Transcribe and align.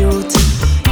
Youth. 0.00 0.36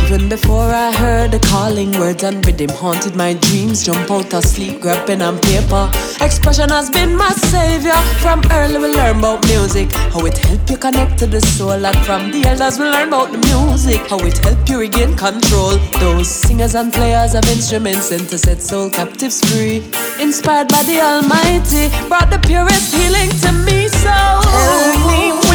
Even 0.05 0.31
before 0.31 0.71
I 0.73 0.91
heard 0.91 1.33
the 1.33 1.39
calling 1.39 1.93
words 1.93 2.25
and 2.25 2.45
rhythm 2.47 2.71
haunted 2.71 3.15
my 3.15 3.35
dreams. 3.35 3.85
Jump 3.85 4.11
out 4.11 4.33
of 4.33 4.43
sleep, 4.43 4.81
grab 4.81 5.07
pen 5.07 5.21
and 5.21 5.41
paper. 5.43 5.91
Expression 6.25 6.71
has 6.71 6.89
been 6.89 7.15
my 7.15 7.29
savior. 7.53 8.01
From 8.25 8.41
early 8.53 8.79
we 8.79 8.89
learn 8.95 9.19
about 9.19 9.45
music, 9.47 9.93
how 9.93 10.25
it 10.25 10.39
help 10.39 10.71
you 10.71 10.79
connect 10.79 11.19
to 11.19 11.27
the 11.27 11.43
soul. 11.43 11.85
And 11.85 11.99
from 12.07 12.31
the 12.33 12.43
elders 12.49 12.79
we 12.79 12.87
learn 12.87 13.09
about 13.09 13.33
the 13.33 13.39
music, 13.53 14.01
how 14.09 14.19
it 14.21 14.39
help 14.39 14.67
you 14.69 14.79
regain 14.81 15.15
control. 15.15 15.77
Those 16.01 16.29
singers 16.29 16.75
and 16.75 16.91
players 16.91 17.35
of 17.35 17.45
instruments 17.45 18.07
sent 18.09 18.31
to 18.31 18.39
set 18.39 18.63
soul 18.63 18.89
captives 18.89 19.45
free. 19.51 19.85
Inspired 20.19 20.69
by 20.69 20.83
the 20.85 21.01
Almighty, 21.01 21.93
brought 22.09 22.31
the 22.31 22.41
purest 22.49 22.95
healing 22.95 23.29
to 23.45 23.53
me. 23.67 23.89
So 23.89 24.09
Tell 24.09 25.09
me 25.09 25.48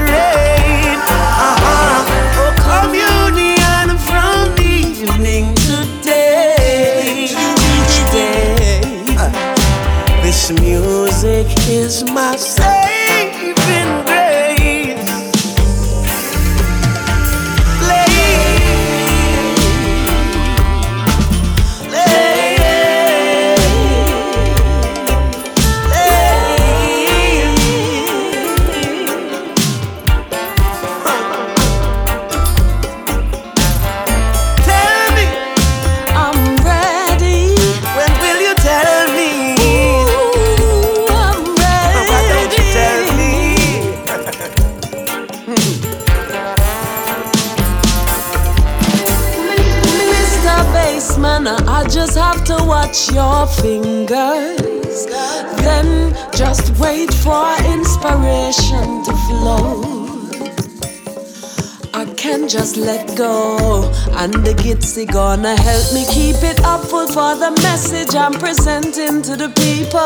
of 0.00 0.61
fingers. 53.46 55.06
Then 55.64 56.14
just 56.34 56.78
wait 56.78 57.12
for 57.12 57.46
inspiration 57.64 59.04
to 59.04 59.12
flow. 59.28 59.92
I 61.94 62.06
can't 62.16 62.48
just 62.48 62.76
let 62.76 63.16
go, 63.16 63.84
and 64.12 64.32
the 64.32 64.54
gitsy 64.54 65.06
gonna 65.06 65.54
help 65.60 65.92
me 65.92 66.04
keep 66.08 66.42
it 66.42 66.58
up 66.64 66.80
full 66.80 67.06
for 67.06 67.36
the 67.36 67.50
message 67.62 68.14
I'm 68.14 68.32
presenting 68.32 69.22
to 69.22 69.36
the 69.36 69.50
people. 69.62 70.00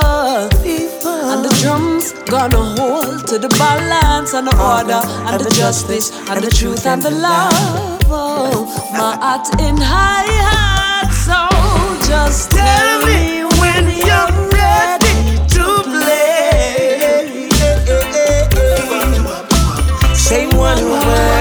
And 1.31 1.45
the 1.45 1.55
drums 1.63 2.13
gonna 2.29 2.63
hold 2.77 3.27
to 3.29 3.39
the 3.39 3.49
balance 3.59 4.35
and 4.35 4.47
the 4.47 4.57
order 4.59 5.01
and 5.31 5.41
the 5.41 5.51
justice 5.51 6.11
and 6.29 6.43
the 6.43 6.51
truth 6.51 6.87
and 6.87 7.03
the 7.03 7.11
love. 7.11 8.03
Oh, 8.09 8.67
my 8.93 9.17
heart 9.17 9.49
in 9.61 9.77
high 9.77 10.27
hat, 10.27 11.13
so 11.13 11.33
oh. 11.35 11.56
Just 12.07 12.53
Tell 12.53 13.01
me 13.07 13.43
when 13.61 13.85
you're 14.07 14.33
ready 14.55 15.39
to 15.55 15.65
play. 15.91 17.49
Say 20.15 20.47
one 20.49 20.83
word 20.85 21.36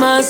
my 0.00 0.20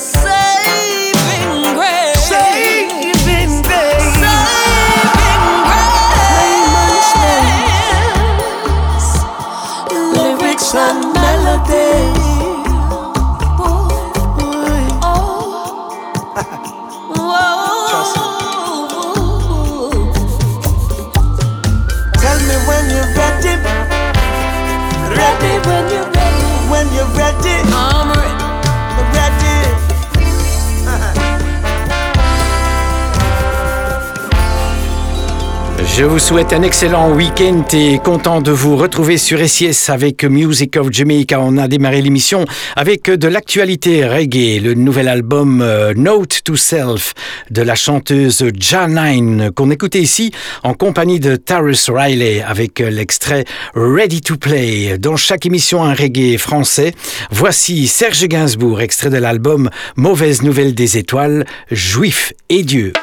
Je 35.99 36.05
vous 36.05 36.17
souhaite 36.17 36.53
un 36.53 36.61
excellent 36.61 37.11
week-end 37.11 37.65
et 37.73 37.99
content 37.99 38.39
de 38.39 38.51
vous 38.51 38.77
retrouver 38.77 39.17
sur 39.17 39.37
SIS 39.45 39.89
avec 39.89 40.23
Music 40.23 40.77
of 40.77 40.93
Jamaica. 40.93 41.41
On 41.41 41.57
a 41.57 41.67
démarré 41.67 42.01
l'émission 42.01 42.45
avec 42.77 43.11
de 43.11 43.27
l'actualité 43.27 44.07
reggae, 44.07 44.61
le 44.63 44.75
nouvel 44.75 45.09
album 45.09 45.61
euh, 45.61 45.93
Note 45.97 46.39
to 46.45 46.55
Self 46.55 47.13
de 47.51 47.61
la 47.61 47.75
chanteuse 47.75 48.45
Janine 48.57 49.51
qu'on 49.53 49.71
écoutait 49.71 49.99
ici 49.99 50.31
en 50.63 50.73
compagnie 50.73 51.19
de 51.19 51.35
Taris 51.35 51.87
Riley 51.89 52.41
avec 52.43 52.79
euh, 52.79 52.89
l'extrait 52.89 53.43
Ready 53.75 54.21
to 54.21 54.37
Play. 54.37 54.97
Dans 54.99 55.17
chaque 55.17 55.45
émission 55.45 55.83
un 55.83 55.93
reggae 55.93 56.37
français, 56.37 56.93
voici 57.29 57.89
Serge 57.89 58.25
Gainsbourg, 58.25 58.79
extrait 58.79 59.09
de 59.09 59.17
l'album 59.17 59.69
Mauvaise 59.97 60.43
nouvelle 60.43 60.73
des 60.73 60.97
étoiles, 60.97 61.45
Juif 61.69 62.31
et 62.47 62.63
Dieu. 62.63 62.93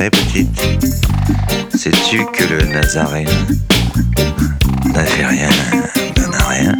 T'inquiéterait, 0.00 0.10
petite 0.10 1.76
Sais-tu 1.76 2.24
que 2.32 2.44
le 2.44 2.62
Nazaréen 2.72 3.28
n'avait 4.86 5.26
rien 5.26 5.48
d'un 6.14 6.30
rien? 6.48 6.74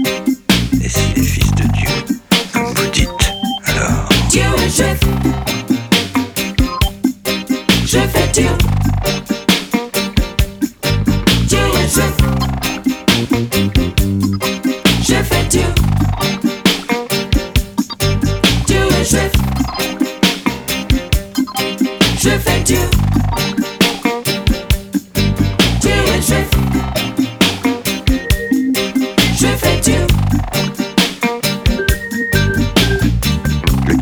Et 0.83 0.89
s'il 0.89 1.19
est 1.19 1.27
fils 1.27 1.51
de 1.53 1.63
Dieu, 1.65 1.89
comme 2.53 2.73
vous 2.75 2.91
dites, 2.93 3.09
alors? 3.67 4.09
Dieu 4.31 4.43
est 4.59 4.71
juif. 4.71 5.01
Je 7.87 7.99
fais 7.99 8.29
Dieu. 8.33 8.51
Dieu 11.47 11.59
est 11.59 11.95
juif. 11.95 12.17
Je 15.03 15.23
fais 15.23 15.45
Dieu. 15.49 15.67
Dieu 18.67 18.83
est 19.01 19.05
juif. 19.05 19.33
Je 22.23 22.29
fais. 22.29 22.61
Dieu 22.65 22.79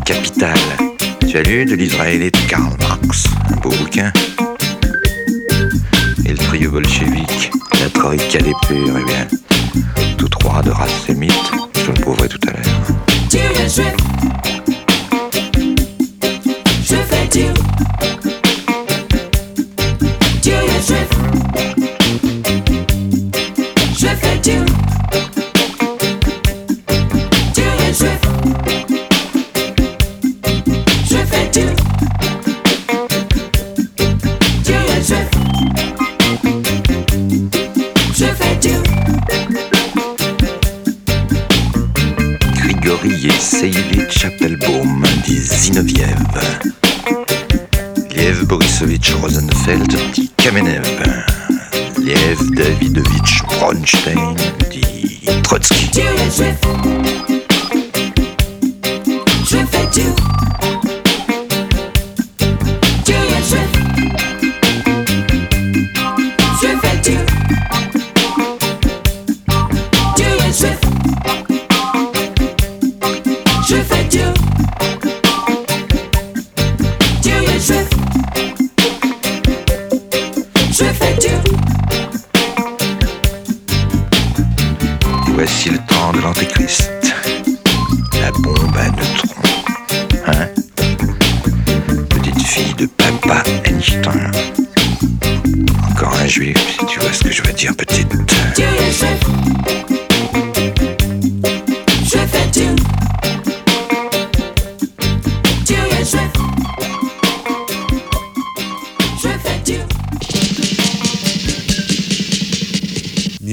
Capital. 0.09 0.57
Tu 1.27 1.37
as 1.37 1.43
lu 1.43 1.65
de 1.65 1.75
l'Israélite 1.75 2.35
Karl 2.47 2.75
Marx, 2.79 3.25
un 3.51 3.55
beau 3.57 3.69
bouquin. 3.69 4.11
Et 6.25 6.31
le 6.31 6.37
trio 6.37 6.71
bolchevique, 6.71 7.51
la 7.79 7.89
troïka 7.91 8.39
des 8.39 8.53
purs, 8.67 8.97
eh 8.99 9.03
bien, 9.03 9.27
tous 10.17 10.29
trois 10.29 10.63
de 10.63 10.71
race 10.71 11.05
sémite, 11.05 11.31
je 11.75 11.91
le 11.91 11.93
prouverai 11.93 12.27
tout 12.27 12.39
à 12.47 12.53
l'heure. 12.53 14.28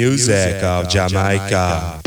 Music 0.08 0.62
of 0.62 0.88
Jamaica. 0.88 2.05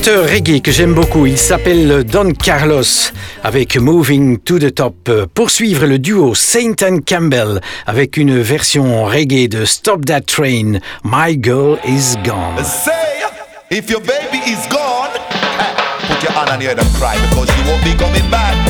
chanteur 0.00 0.26
reggae 0.30 0.62
que 0.62 0.72
j'aime 0.72 0.94
beaucoup, 0.94 1.26
il 1.26 1.36
s'appelle 1.36 2.04
Don 2.04 2.32
Carlos, 2.32 2.82
avec 3.44 3.76
Moving 3.76 4.38
to 4.38 4.58
the 4.58 4.74
Top. 4.74 5.10
Poursuivre 5.34 5.84
le 5.84 5.98
duo 5.98 6.34
Saint 6.34 6.74
and 6.82 7.00
Campbell 7.06 7.60
avec 7.86 8.16
une 8.16 8.40
version 8.40 9.04
reggae 9.04 9.46
de 9.46 9.66
Stop 9.66 10.06
That 10.06 10.22
Train, 10.22 10.78
My 11.04 11.38
Girl 11.38 11.78
Is 11.84 12.16
Gone. 12.24 12.64
Say, 12.64 12.92
if 13.70 13.90
your 13.90 14.00
baby 14.00 14.38
is 14.46 14.66
gone, 14.70 15.10
put 16.08 16.22
your 16.22 16.32
hand 16.32 16.48
on 16.48 16.60
your 16.62 16.70
head 16.70 16.78
and 16.78 16.88
cry 16.94 17.16
because 17.28 17.50
you 17.58 17.70
won't 17.70 17.84
be 17.84 17.94
coming 18.02 18.30
back. 18.30 18.69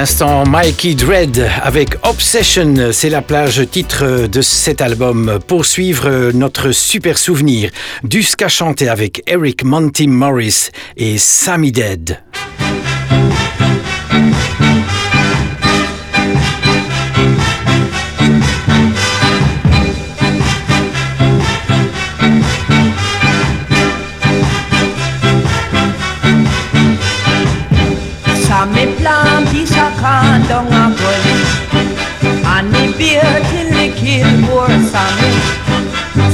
L'instant, 0.00 0.44
Mikey 0.46 0.94
Dread 0.94 1.46
avec 1.62 1.90
Obsession, 2.04 2.90
c'est 2.90 3.10
la 3.10 3.20
plage 3.20 3.68
titre 3.70 4.28
de 4.28 4.40
cet 4.40 4.80
album. 4.80 5.38
Pour 5.46 5.66
suivre 5.66 6.30
notre 6.32 6.72
super 6.72 7.18
souvenir 7.18 7.70
du 8.02 8.22
ska 8.22 8.48
chanté 8.48 8.88
avec 8.88 9.22
Eric 9.26 9.62
Monty 9.62 10.08
Morris 10.08 10.70
et 10.96 11.18
Sammy 11.18 11.70
Dead. 11.70 12.18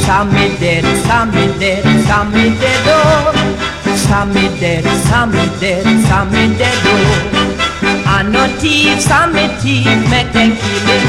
Sammy 0.06 0.56
dead, 0.58 0.84
Sammy 1.04 1.58
dead, 1.58 1.82
Sammy 2.06 2.50
dead, 2.58 2.84
oh. 2.86 3.32
Sammy 3.96 4.48
dead, 4.60 4.84
Sammy 5.04 5.44
dead, 5.60 5.84
Sammy 6.06 6.56
dead, 6.56 6.78
oh. 6.84 8.06
I 8.06 8.22
no 8.22 8.46
thief, 8.58 9.00
Sammy 9.00 9.48
thief, 9.60 9.84
make 10.08 10.32
them 10.32 10.56
kill 10.56 10.86
him. 10.88 11.04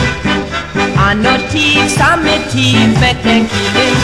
I 0.98 1.14
no 1.14 1.38
thief, 1.50 1.90
Sammy 1.90 2.38
thief, 2.50 3.00
make 3.00 3.22
them 3.24 3.48
kill 3.48 3.76
him. 3.80 3.96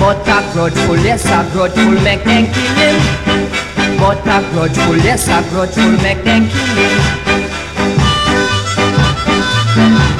But 0.00 0.26
a 0.26 0.40
grudgeful, 0.54 0.96
yes, 1.04 1.26
a 1.26 1.44
grudgeful, 1.52 2.02
make 2.02 2.24
them 2.24 2.46
kill 2.52 2.74
him. 2.80 2.96
But 4.00 4.26
a 4.26 4.40
grudgeful, 4.50 4.96
yes, 4.96 5.28
a 5.28 5.42
grudgeful, 5.50 5.92
make 6.02 6.24
them 6.24 6.48
kill 6.48 6.74
him. 6.74 7.19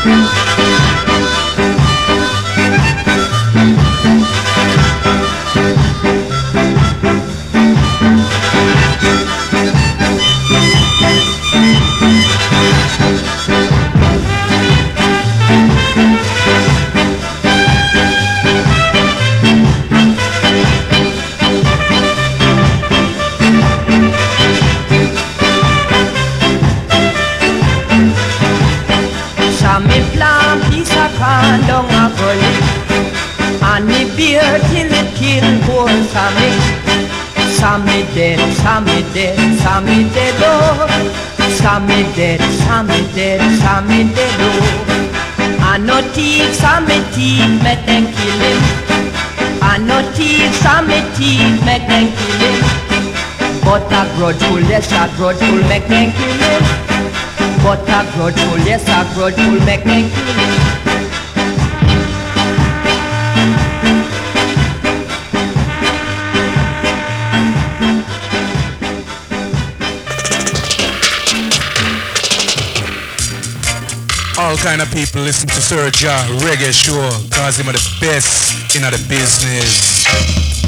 Sammy 0.02 0.39
all 74.50 74.56
kind 74.56 74.82
of 74.82 74.90
people 74.90 75.20
listen 75.20 75.48
to 75.48 75.60
Sir 75.60 75.90
Reggae 76.42 76.72
Show 76.72 77.08
cause 77.30 77.56
him 77.56 77.68
are 77.68 77.72
the 77.72 77.96
best 78.00 78.74
in 78.74 78.82
the 78.82 78.90
business. 79.08 80.59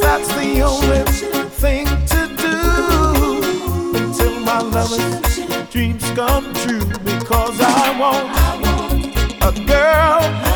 That's 0.00 0.28
the 0.34 0.62
only 0.62 1.02
thing 1.50 1.86
to 2.06 2.26
do 2.36 2.56
until 3.98 4.40
my 4.40 4.60
lover's 4.60 5.70
dreams 5.70 6.04
come 6.12 6.52
true 6.54 6.84
because 7.04 7.60
I 7.60 7.98
want, 8.00 8.28
a 9.42 9.66
girl 9.66 10.51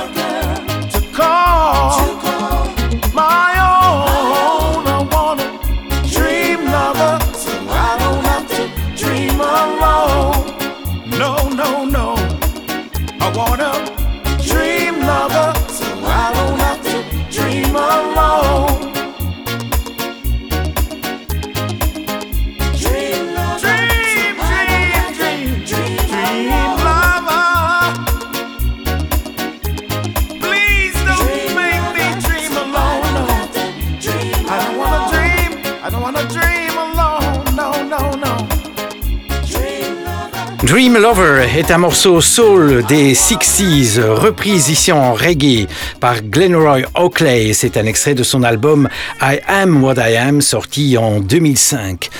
Dream 40.76 40.98
Lover 40.98 41.46
est 41.56 41.70
un 41.70 41.78
morceau 41.78 42.20
soul 42.20 42.84
des 42.84 43.14
60s, 43.14 43.98
reprise 43.98 44.68
ici 44.68 44.92
en 44.92 45.14
reggae 45.14 45.66
par 46.00 46.20
Glenroy 46.20 46.82
Oakley. 46.94 47.54
C'est 47.54 47.78
un 47.78 47.86
extrait 47.86 48.14
de 48.14 48.22
son 48.22 48.42
album 48.42 48.86
I 49.22 49.38
Am 49.48 49.82
What 49.82 49.94
I 49.96 50.16
Am, 50.16 50.42
sorti 50.42 50.98
en 50.98 51.20
2005. 51.20 52.10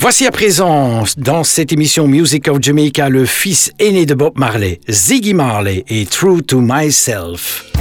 Voici 0.00 0.26
à 0.26 0.30
présent, 0.30 1.04
dans 1.18 1.44
cette 1.44 1.74
émission 1.74 2.08
Music 2.08 2.48
of 2.48 2.62
Jamaica, 2.62 3.10
le 3.10 3.26
fils 3.26 3.70
aîné 3.78 4.06
de 4.06 4.14
Bob 4.14 4.38
Marley, 4.38 4.80
Ziggy 4.88 5.34
Marley, 5.34 5.84
et 5.90 6.06
True 6.06 6.40
to 6.40 6.62
Myself. 6.62 7.75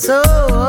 So 0.00 0.59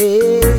Yeah. 0.00 0.49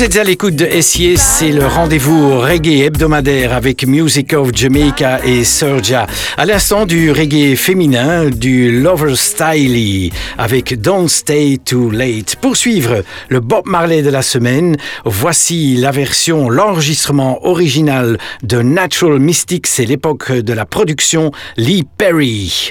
Vous 0.00 0.06
êtes 0.06 0.16
à 0.16 0.24
l'écoute 0.24 0.56
de 0.56 0.66
SIS, 0.80 1.18
c'est 1.18 1.52
le 1.52 1.66
rendez-vous 1.66 2.40
reggae 2.40 2.86
hebdomadaire 2.86 3.52
avec 3.52 3.86
Music 3.86 4.32
of 4.32 4.48
Jamaica 4.54 5.20
et 5.26 5.44
Sergia. 5.44 6.06
À 6.38 6.46
l'instant 6.46 6.86
du 6.86 7.10
reggae 7.10 7.54
féminin, 7.54 8.30
du 8.30 8.80
Lover 8.80 9.14
Style 9.14 10.10
avec 10.38 10.80
Don't 10.80 11.06
Stay 11.06 11.58
Too 11.62 11.90
Late. 11.90 12.36
Pour 12.36 12.56
suivre 12.56 13.04
le 13.28 13.40
Bob 13.40 13.66
Marley 13.66 14.00
de 14.00 14.08
la 14.08 14.22
semaine, 14.22 14.78
voici 15.04 15.76
la 15.76 15.90
version, 15.90 16.48
l'enregistrement 16.48 17.46
original 17.46 18.16
de 18.42 18.62
Natural 18.62 19.18
Mystic, 19.18 19.66
c'est 19.66 19.84
l'époque 19.84 20.32
de 20.32 20.52
la 20.54 20.64
production 20.64 21.30
Lee 21.58 21.84
Perry. 21.98 22.70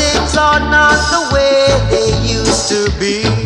things 0.31 0.37
are 0.37 0.59
not 0.59 0.95
the 1.11 1.33
way 1.33 1.67
they 1.89 2.27
used 2.27 2.69
to 2.69 2.89
be. 2.99 3.40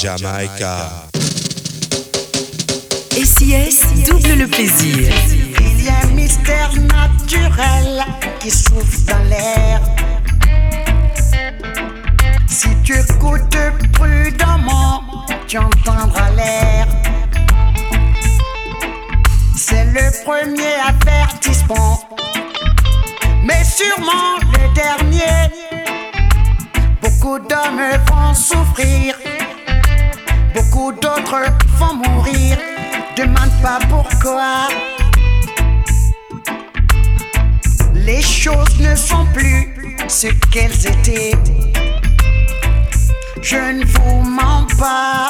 Jamaica. 0.00 0.99
D'autres 31.30 31.66
vont 31.78 31.94
mourir. 31.94 32.58
Demande 33.16 33.52
pas 33.62 33.78
pourquoi. 33.88 34.68
Les 37.94 38.22
choses 38.22 38.78
ne 38.80 38.94
sont 38.94 39.26
plus 39.32 39.74
ce 40.08 40.28
qu'elles 40.50 40.86
étaient. 40.86 41.36
Je 43.42 43.56
ne 43.56 43.84
vous 43.84 44.22
mens 44.22 44.66
pas. 44.78 45.28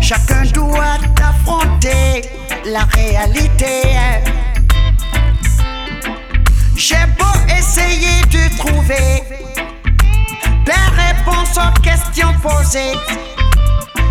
Chacun 0.00 0.42
doit 0.52 0.98
affronter 1.22 2.22
la 2.64 2.84
réalité. 2.84 3.82
J'ai 6.76 7.06
beau 7.18 7.54
essayer 7.56 8.20
de 8.30 8.56
trouver 8.58 9.41
des 10.64 10.72
réponses 10.72 11.56
aux 11.56 11.80
questions 11.80 12.32
posées. 12.42 12.94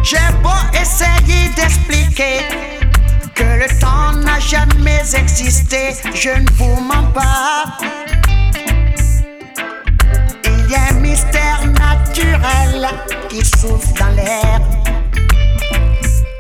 J'ai 0.04 0.18
beau 0.42 0.50
essayer 0.74 1.50
d'expliquer 1.56 2.40
que 3.36 3.44
le 3.44 3.80
temps 3.80 4.14
n'a 4.14 4.40
jamais 4.40 5.02
existé, 5.16 5.96
je 6.14 6.30
ne 6.30 6.52
vous 6.54 6.82
mens 6.82 7.08
pas. 7.14 7.64
Il 10.46 10.72
y 10.72 10.76
a 10.76 10.90
un 10.92 11.00
mystère 11.00 11.66
naturel 11.68 12.88
qui 13.30 13.46
souffle 13.46 13.94
dans 14.00 14.10
l'air. 14.10 14.62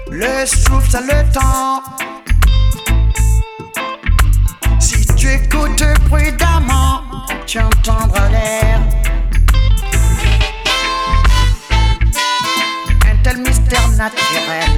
Le 0.09 0.45
souffle, 0.45 0.89
c'est 0.89 1.01
le 1.01 1.32
temps. 1.32 1.82
Si 4.80 5.05
tu 5.16 5.32
écoutes 5.32 5.84
prudemment, 6.09 7.01
tu 7.45 7.59
entendras 7.59 8.30
l'air. 8.30 9.01
Naturel 14.02 14.76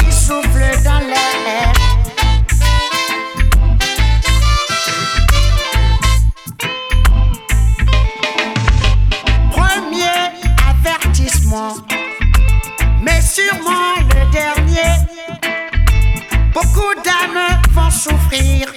qui 0.00 0.10
souffle 0.10 0.82
dans 0.82 0.98
l'air. 0.98 1.72
Premier 9.52 10.22
avertissement, 10.68 11.74
mais 13.00 13.20
sûrement 13.20 13.94
le 14.16 14.32
dernier. 14.32 14.94
Beaucoup 16.52 16.94
d'âmes 17.04 17.60
vont 17.70 17.90
souffrir, 17.92 18.72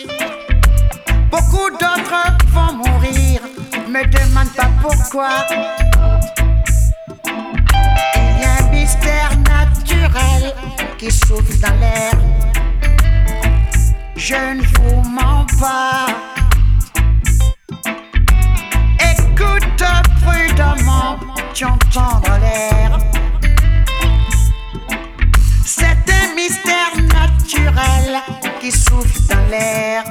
beaucoup 1.31 1.71
d'autres 1.71 2.37
vont 2.53 2.73
mourir. 2.73 3.41
Me 3.87 4.03
demande 4.05 4.53
pas 4.55 4.69
pourquoi. 4.83 5.47
Qui 10.97 11.11
souffle 11.11 11.57
dans 11.59 11.75
l'air. 11.79 12.11
Je 14.15 14.35
ne 14.35 14.61
vous 14.61 15.01
mens 15.09 15.45
pas. 15.59 16.07
Écoute 18.99 19.83
prudemment, 20.25 21.17
tu 21.53 21.65
entendras 21.65 22.39
l'air. 22.39 22.99
C'est 25.65 25.85
un 25.85 26.35
mystère 26.35 26.95
naturel 26.97 28.19
qui 28.59 28.71
souffle 28.71 29.21
dans 29.29 29.49
l'air. 29.49 30.03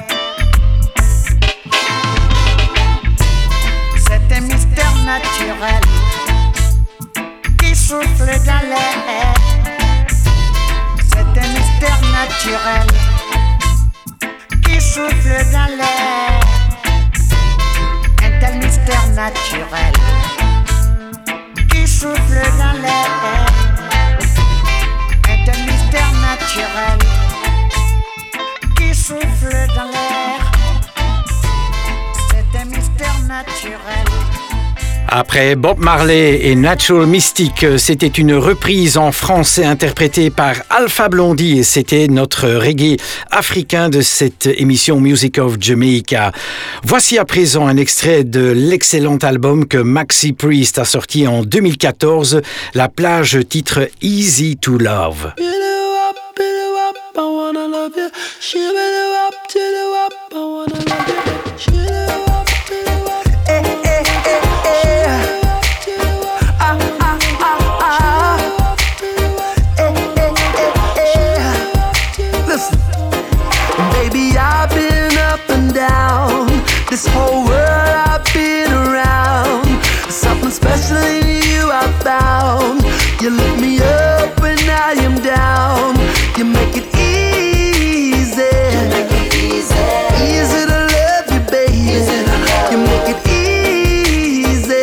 C'est 4.07 4.37
un 4.37 4.41
mystère 4.41 4.95
naturel 5.05 5.81
qui 7.59 7.75
souffle 7.75 8.25
dans 8.45 8.67
l'air. 8.67 9.48
C'est 11.79 11.85
un 11.85 11.91
mystère 11.91 12.11
naturel 12.11 12.87
qui 14.65 14.81
souffle 14.81 15.51
dans 15.53 15.77
l'air. 15.77 16.39
Un 18.21 18.39
tel 18.39 18.57
mystère 18.57 19.07
naturel 19.15 19.93
qui 21.71 21.87
souffle 21.87 22.41
dans 22.57 22.81
l'air. 22.81 23.45
Un 25.29 25.45
tel 25.45 25.63
mystère 25.65 26.11
naturel 26.21 26.99
qui 28.75 28.93
souffle 28.93 29.67
dans 29.75 29.89
l'air. 29.89 30.51
C'est 32.29 32.59
un 32.59 32.65
mystère 32.65 33.19
naturel. 33.27 34.38
Après 35.11 35.55
Bob 35.55 35.79
Marley 35.79 36.39
et 36.43 36.55
Natural 36.55 37.07
Mystic, 37.07 37.65
c'était 37.77 38.05
une 38.05 38.35
reprise 38.35 38.95
en 38.95 39.11
français 39.11 39.65
interprétée 39.65 40.29
par 40.29 40.53
Alpha 40.69 41.09
Blondie 41.09 41.57
et 41.57 41.63
c'était 41.63 42.07
notre 42.07 42.47
reggae 42.47 42.97
africain 43.31 43.89
de 43.89 44.01
cette 44.01 44.45
émission 44.45 44.99
Music 44.99 45.39
of 45.39 45.55
Jamaica. 45.59 46.31
Voici 46.83 47.17
à 47.17 47.25
présent 47.25 47.65
un 47.65 47.77
extrait 47.77 48.23
de 48.23 48.51
l'excellent 48.51 49.17
album 49.17 49.67
que 49.67 49.79
Maxi 49.79 50.31
Priest 50.31 50.77
a 50.77 50.85
sorti 50.85 51.25
en 51.25 51.41
2014, 51.41 52.41
La 52.75 52.87
plage 52.87 53.39
titre 53.49 53.89
Easy 54.03 54.57
to 54.57 54.77
Love. 54.77 55.33
You 83.29 83.35
lift 83.35 83.61
me 83.61 83.77
up 83.79 84.41
when 84.41 84.57
I 84.57 84.93
am 85.05 85.21
down. 85.21 85.93
You 86.35 86.45
make 86.45 86.75
it 86.75 86.89
easy. 86.97 88.41
Easy 90.17 90.61
to 90.65 90.79
love 90.89 91.29
you, 91.29 91.41
baby. 91.51 92.01
You 92.71 92.79
make 92.89 93.09
it 93.13 93.21
easy. 93.29 94.81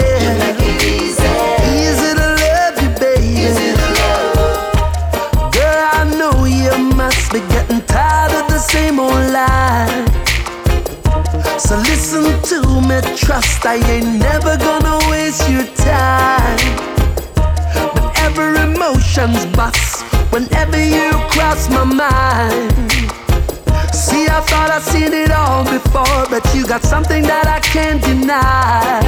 Easy 1.75 2.11
to 2.15 2.27
love 2.39 2.77
you, 2.81 2.91
baby. 3.03 3.75
Girl, 5.51 5.83
I 5.99 6.05
know 6.17 6.45
you 6.45 6.71
must 6.95 7.33
be 7.33 7.41
getting 7.49 7.81
tired 7.83 8.31
of 8.31 8.47
the 8.49 8.61
same 8.61 9.01
old 9.01 9.11
lie. 9.11 10.07
So 11.59 11.75
listen 11.79 12.41
to 12.43 12.81
me, 12.81 13.01
trust 13.17 13.67
I 13.67 13.83
ain't 13.91 14.21
never 14.21 14.57
gonna 14.57 15.01
waste 15.11 15.49
your 15.51 15.65
time. 15.75 16.96
Emotions 19.17 19.57
bust, 19.57 20.05
whenever 20.31 20.77
you 20.77 21.11
cross 21.31 21.71
my 21.71 21.85
mind. 21.85 22.93
See, 23.95 24.29
I 24.29 24.43
thought 24.45 24.69
I'd 24.71 24.83
seen 24.83 25.15
it 25.15 25.31
all 25.31 25.65
before, 25.65 26.27
but 26.29 26.45
you 26.55 26.67
got 26.67 26.83
something 26.83 27.23
that 27.23 27.47
I 27.47 27.61
can't 27.61 28.03
deny. 28.03 29.01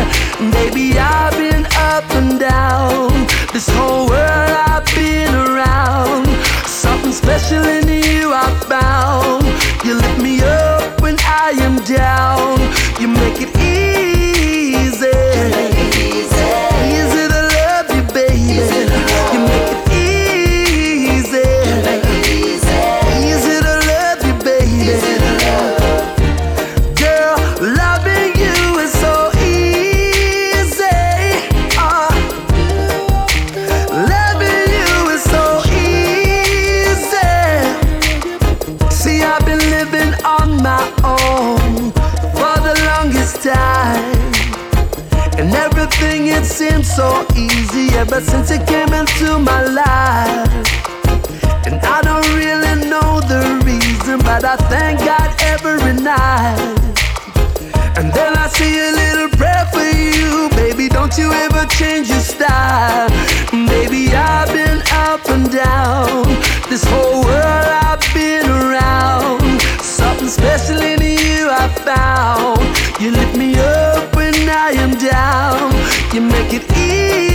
Baby, 0.50 0.98
I've 0.98 1.36
been 1.36 1.66
up 1.92 2.10
and 2.16 2.40
down. 2.40 3.10
This 3.52 3.68
whole 3.68 4.08
world 4.08 4.54
I've 4.72 4.86
been 4.94 5.34
around. 5.34 6.26
Something 6.64 7.12
special 7.12 7.62
in 7.64 7.86
you 7.86 8.32
I 8.32 8.48
found. 8.64 9.44
You 9.84 9.96
lift 9.96 10.22
me 10.22 10.40
up 10.40 11.02
when 11.02 11.16
I 11.20 11.50
am 11.60 11.84
down. 11.84 12.58
You 12.98 13.08
make 13.08 13.42
it 13.42 13.54
easy. 13.58 14.38
Everything 46.68 46.82
so 46.84 47.26
easy 47.36 47.94
ever 47.96 48.20
since 48.20 48.50
it 48.50 48.66
came 48.66 48.92
into 48.92 49.38
my 49.38 49.62
life. 49.62 50.48
And 51.66 51.80
I 51.82 52.00
don't 52.02 52.26
really 52.34 52.88
know 52.88 53.20
the 53.20 53.60
reason, 53.64 54.18
but 54.20 54.44
I 54.44 54.56
thank 54.68 55.00
God 55.00 55.34
every 55.42 55.94
night. 55.94 56.58
And 57.96 58.12
then 58.12 58.36
I 58.36 58.48
say 58.48 58.88
a 58.88 58.92
little 58.92 59.28
prayer 59.36 59.66
for 59.72 59.84
you, 59.84 60.48
baby. 60.50 60.88
Don't 60.88 61.16
you 61.18 61.32
ever 61.32 61.66
change 61.66 62.08
your 62.08 62.20
style, 62.20 63.08
baby. 63.50 64.14
I've 64.14 64.52
been 64.52 64.82
up 64.92 65.28
and 65.28 65.50
down. 65.50 66.24
This 66.68 66.84
whole 66.84 67.24
world 67.24 67.68
I've 67.88 68.02
been 68.14 68.48
around. 68.48 69.42
Something 69.82 70.28
special 70.28 70.80
in 70.80 71.00
you 71.02 71.48
I 71.50 71.68
found. 71.84 72.60
You 73.00 73.10
lift 73.12 73.36
me 73.36 73.58
up 73.58 74.14
when 74.14 74.34
I 74.48 74.70
am 74.72 74.96
down. 74.98 75.77
You 76.14 76.22
make 76.22 76.54
it 76.54 76.64
easy. 76.72 77.27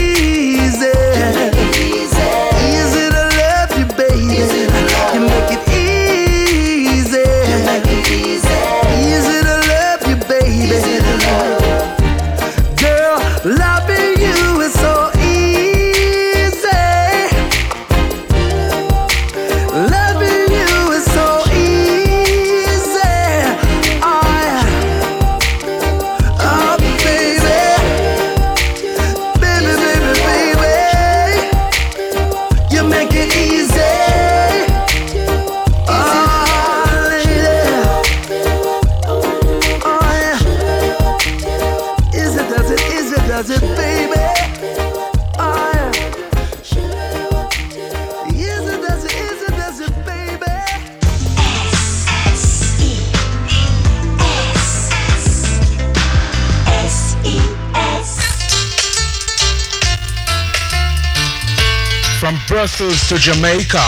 To 63.08 63.18
Jamaica, 63.18 63.84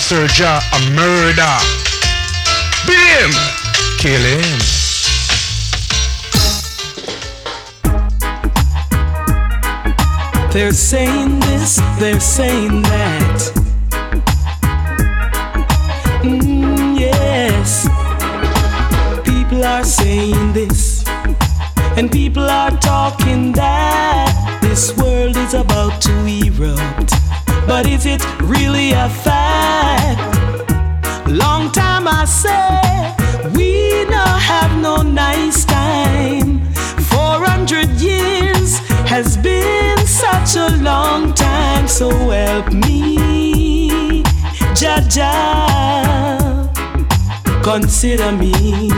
Serja 0.00 0.58
a 0.72 0.90
murder. 0.92 1.56
Beat 2.86 2.96
him, 3.20 3.32
kill 3.98 4.20
him. 4.20 4.58
They're 10.52 10.72
saying 10.72 11.40
this, 11.40 11.80
they're 11.98 12.18
saying 12.18 12.82
that. 12.82 13.52
Mm, 16.22 16.98
yes. 16.98 17.86
People 19.22 19.64
are 19.64 19.84
saying 19.84 20.54
this, 20.54 21.04
and 21.98 22.10
people 22.10 22.48
are 22.48 22.70
talking 22.78 23.52
that 23.52 24.58
this 24.62 24.96
world 24.96 25.36
is 25.36 25.52
about 25.52 26.00
to 26.00 26.12
erupt. 26.26 27.03
But 27.74 27.88
is 27.88 28.06
it 28.06 28.22
really 28.40 28.92
a 28.92 29.08
fact? 29.08 30.20
Long 31.28 31.72
time 31.72 32.06
I 32.06 32.24
say, 32.24 32.70
we 33.52 34.04
now 34.04 34.38
have 34.38 34.80
no 34.80 35.02
nice 35.02 35.64
time. 35.64 36.72
400 37.10 37.88
years 38.00 38.78
has 39.10 39.36
been 39.36 39.98
such 40.06 40.54
a 40.54 40.68
long 40.84 41.34
time, 41.34 41.88
so 41.88 42.10
help 42.10 42.72
me, 42.72 44.22
Jaja, 44.78 45.32
consider 47.64 48.30
me. 48.30 48.88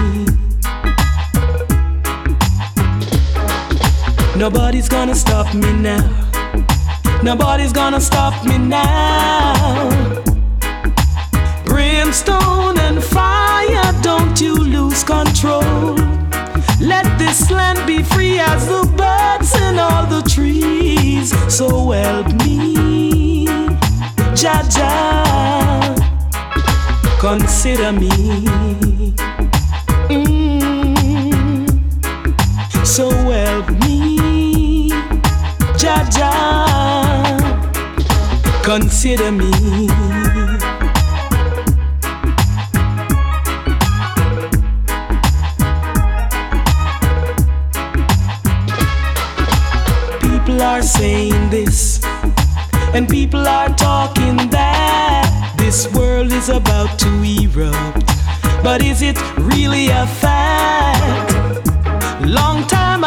Nobody's 4.37 4.91
gonna 4.91 5.15
stop 5.15 5.55
me 5.55 5.73
now. 5.73 6.26
Nobody's 7.27 7.73
gonna 7.73 8.01
stop 8.01 8.47
me 8.47 8.57
now. 8.57 9.91
Brimstone 11.65 12.79
and 12.79 13.03
fire, 13.03 13.93
don't 14.01 14.41
you 14.41 14.55
lose 14.55 15.03
control. 15.03 15.97
Let 16.81 17.19
this 17.19 17.51
land 17.51 17.85
be 17.85 18.05
free 18.05 18.39
as 18.39 18.69
the 18.69 18.85
birds 18.97 19.53
and 19.57 19.81
all 19.81 20.07
the 20.07 20.23
trees. 20.23 21.35
So 21.53 21.91
help 21.91 22.29
me, 22.45 23.47
Jaja, 24.39 24.87
consider 27.19 27.91
me. 27.91 29.17
Consider 38.97 39.31
me. 39.31 39.51
People 50.19 50.63
are 50.63 50.81
saying 50.81 51.51
this, 51.51 52.03
and 52.95 53.07
people 53.07 53.47
are 53.47 53.69
talking 53.75 54.39
that 54.49 55.55
this 55.59 55.93
world 55.93 56.33
is 56.33 56.49
about 56.49 56.99
to 56.99 57.11
erupt. 57.23 58.07
But 58.65 58.83
is 58.83 59.03
it 59.03 59.19
really 59.37 59.89
a 59.89 60.07
fact? 60.07 61.33
long 62.25 62.67
time, 62.67 63.05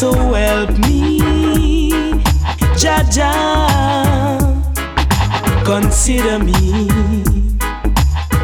so 0.00 0.12
help 0.32 0.70
me, 0.78 1.20
Jaja. 2.80 3.32
Consider 5.64 6.38
me, 6.38 6.88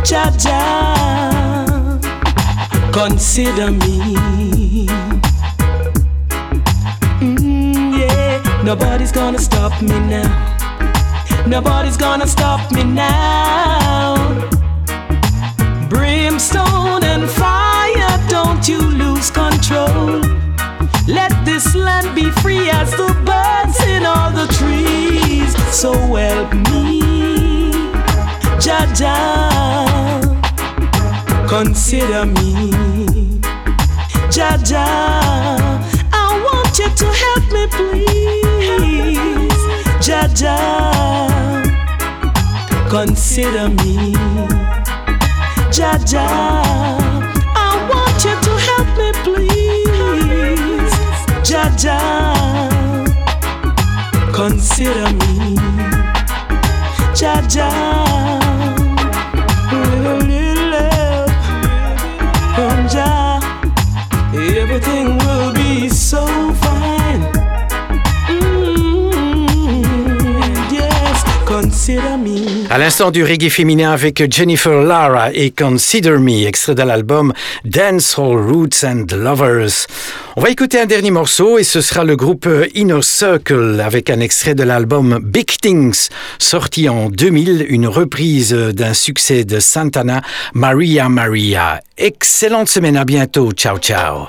Jaja. 0.04 0.60
Consider 2.92 3.70
me. 3.70 4.86
Mm, 7.20 7.98
yeah, 7.98 8.62
nobody's 8.64 9.12
gonna 9.12 9.38
stop 9.38 9.80
me 9.80 9.98
now. 10.10 10.56
Nobody's 11.46 11.96
gonna 11.96 12.26
stop 12.26 12.70
me 12.72 12.84
now. 12.84 14.16
Brimstone 15.88 17.04
and 17.04 17.28
you 18.68 18.80
lose 18.80 19.30
control. 19.30 20.20
Let 21.06 21.32
this 21.44 21.74
land 21.74 22.14
be 22.14 22.30
free 22.42 22.68
as 22.70 22.90
the 22.90 23.08
birds 23.24 23.80
in 23.86 24.04
all 24.04 24.30
the 24.30 24.46
trees. 24.58 25.54
So 25.74 25.92
help 25.92 26.52
me, 26.70 27.70
Jaja. 28.64 29.16
Consider 31.48 32.26
me, 32.26 32.70
Jaja. 34.34 34.86
I 36.12 36.28
want 36.46 36.78
you 36.78 36.88
to 37.00 37.06
help 37.22 37.44
me, 37.52 37.66
please, 37.76 39.62
Jaja 40.06 41.36
consider 42.88 43.68
me. 43.68 44.12
Jaja, 45.76 47.15
Jaja, 51.48 51.96
consider 54.32 55.12
me. 55.14 55.95
L'instant 72.86 73.10
du 73.10 73.24
reggae 73.24 73.50
féminin 73.50 73.90
avec 73.90 74.32
Jennifer 74.32 74.80
Lara 74.80 75.32
et 75.32 75.50
Consider 75.50 76.18
Me, 76.18 76.46
extrait 76.46 76.76
de 76.76 76.82
l'album 76.84 77.32
Dancehall 77.64 78.48
Roots 78.48 78.84
and 78.84 79.06
Lovers. 79.10 79.88
On 80.36 80.40
va 80.40 80.50
écouter 80.50 80.78
un 80.78 80.86
dernier 80.86 81.10
morceau 81.10 81.58
et 81.58 81.64
ce 81.64 81.80
sera 81.80 82.04
le 82.04 82.14
groupe 82.14 82.48
Inner 82.76 83.02
Circle 83.02 83.82
avec 83.84 84.08
un 84.08 84.20
extrait 84.20 84.54
de 84.54 84.62
l'album 84.62 85.18
Big 85.20 85.48
Things, 85.60 86.10
sorti 86.38 86.88
en 86.88 87.10
2000, 87.10 87.66
une 87.70 87.88
reprise 87.88 88.52
d'un 88.52 88.94
succès 88.94 89.42
de 89.42 89.58
Santana, 89.58 90.22
Maria 90.54 91.08
Maria. 91.08 91.80
Excellente 91.98 92.68
semaine, 92.68 92.96
à 92.96 93.04
bientôt. 93.04 93.50
Ciao, 93.50 93.78
ciao. 93.78 94.28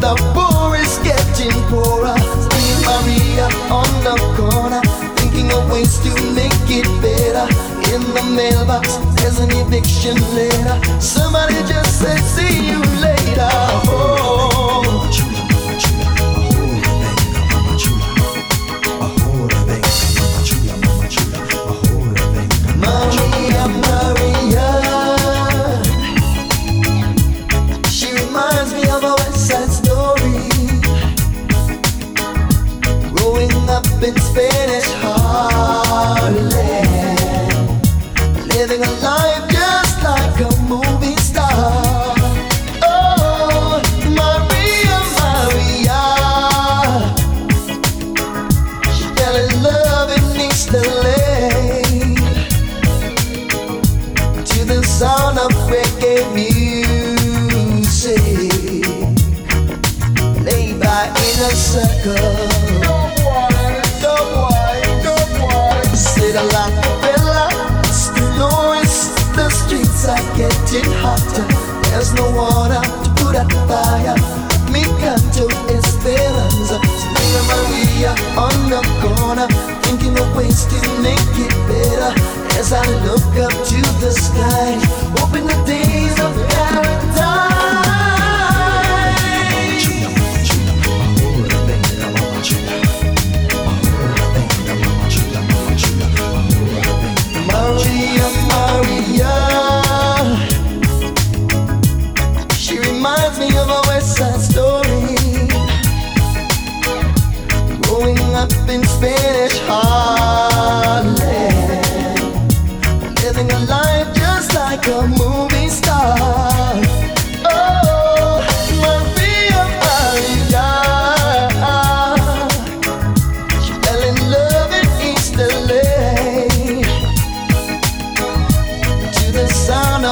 The 0.00 0.14
poor 0.34 0.74
is 0.76 0.96
getting 1.04 1.52
poorer. 1.68 2.16
See 2.48 2.72
Maria 2.88 3.46
on 3.68 3.90
the 4.02 4.16
corner, 4.36 4.80
thinking 5.16 5.52
of 5.52 5.70
ways 5.70 5.98
to 6.00 6.10
make 6.32 6.68
it 6.68 6.88
better. 7.04 7.46
In 7.92 8.02
the 8.14 8.24
mailbox, 8.34 8.96
there's 9.20 9.38
an 9.40 9.50
eviction 9.52 10.16
letter. 10.34 10.76
Somebody 11.00 11.54
just 11.68 12.00
said, 12.00 12.20
see 12.20 12.70
you 12.70 12.89